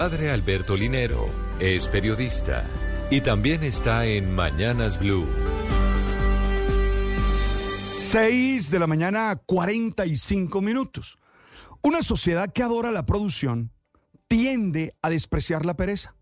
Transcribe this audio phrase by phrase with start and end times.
[0.00, 1.26] Padre Alberto Linero
[1.58, 2.64] es periodista
[3.10, 5.26] y también está en Mañanas Blue.
[7.96, 11.18] 6 de la mañana, 45 minutos.
[11.82, 13.72] Una sociedad que adora la producción
[14.28, 16.14] tiende a despreciar la pereza.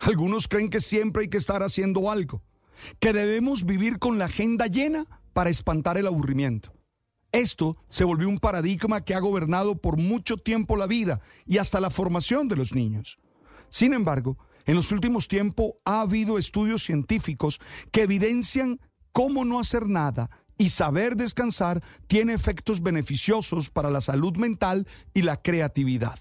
[0.00, 2.42] Algunos creen que siempre hay que estar haciendo algo,
[3.00, 6.74] que debemos vivir con la agenda llena para espantar el aburrimiento.
[7.32, 11.80] Esto se volvió un paradigma que ha gobernado por mucho tiempo la vida y hasta
[11.80, 13.18] la formación de los niños.
[13.70, 14.36] Sin embargo,
[14.66, 17.58] en los últimos tiempos ha habido estudios científicos
[17.90, 18.80] que evidencian
[19.12, 25.22] cómo no hacer nada y saber descansar tiene efectos beneficiosos para la salud mental y
[25.22, 26.18] la creatividad,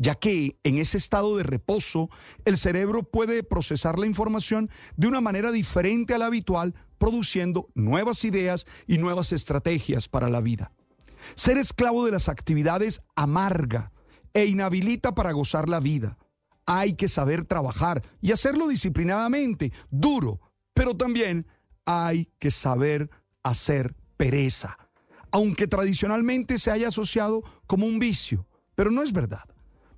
[0.00, 2.08] ya que en ese estado de reposo
[2.46, 8.24] el cerebro puede procesar la información de una manera diferente a la habitual, produciendo nuevas
[8.24, 10.72] ideas y nuevas estrategias para la vida.
[11.34, 13.92] Ser esclavo de las actividades amarga
[14.32, 16.16] e inhabilita para gozar la vida.
[16.64, 20.40] Hay que saber trabajar y hacerlo disciplinadamente, duro,
[20.72, 21.46] pero también
[21.84, 23.10] hay que saber
[23.42, 24.78] hacer pereza,
[25.30, 29.44] aunque tradicionalmente se haya asociado como un vicio, pero no es verdad.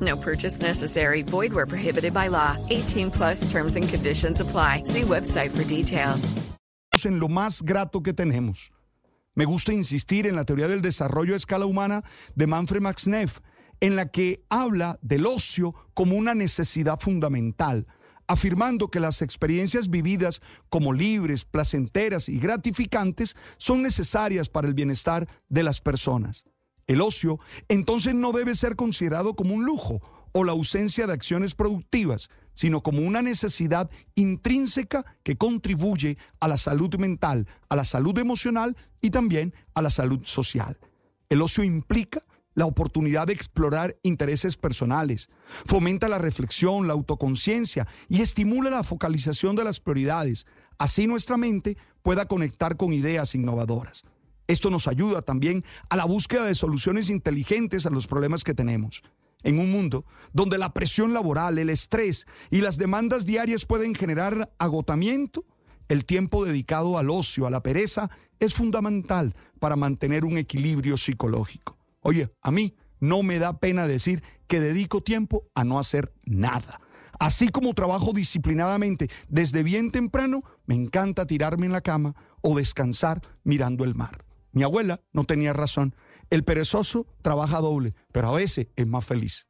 [0.00, 1.22] No purchase necessary.
[1.22, 2.56] Void where prohibited by law.
[2.68, 4.82] 18 plus terms and conditions apply.
[4.84, 6.34] See website for details.
[7.04, 8.70] en lo más grato que tenemos.
[9.34, 12.02] Me gusta insistir en la teoría del desarrollo a escala humana
[12.34, 13.38] de Manfred Max Neff,
[13.80, 17.86] en la que habla del ocio como una necesidad fundamental,
[18.26, 25.28] afirmando que las experiencias vividas como libres, placenteras y gratificantes son necesarias para el bienestar
[25.48, 26.44] de las personas.
[26.88, 27.38] El ocio
[27.68, 30.00] entonces no debe ser considerado como un lujo
[30.32, 36.56] o la ausencia de acciones productivas, sino como una necesidad intrínseca que contribuye a la
[36.56, 40.78] salud mental, a la salud emocional y también a la salud social.
[41.28, 45.28] El ocio implica la oportunidad de explorar intereses personales,
[45.66, 50.46] fomenta la reflexión, la autoconciencia y estimula la focalización de las prioridades.
[50.78, 54.04] Así nuestra mente pueda conectar con ideas innovadoras.
[54.48, 59.02] Esto nos ayuda también a la búsqueda de soluciones inteligentes a los problemas que tenemos.
[59.42, 64.50] En un mundo donde la presión laboral, el estrés y las demandas diarias pueden generar
[64.58, 65.44] agotamiento,
[65.88, 68.10] el tiempo dedicado al ocio, a la pereza,
[68.40, 71.76] es fundamental para mantener un equilibrio psicológico.
[72.00, 76.80] Oye, a mí no me da pena decir que dedico tiempo a no hacer nada.
[77.18, 83.20] Así como trabajo disciplinadamente desde bien temprano, me encanta tirarme en la cama o descansar
[83.44, 84.24] mirando el mar.
[84.58, 85.94] Mi abuela no tenía razón.
[86.30, 89.46] El perezoso trabaja doble, pero a veces es más feliz.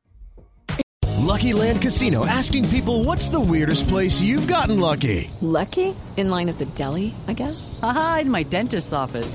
[1.26, 5.30] Lucky Land Casino asking people what's the weirdest place you've gotten lucky?
[5.40, 5.94] Lucky?
[6.18, 7.78] In line at the deli, I guess?
[7.82, 9.34] Aha, in my dentist's office.